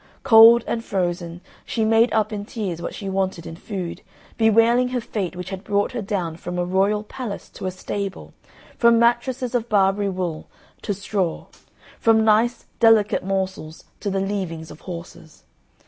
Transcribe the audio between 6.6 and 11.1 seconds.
royal palace to a stable, from mattresses of Barbary wool to